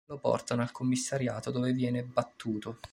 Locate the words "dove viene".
1.51-2.01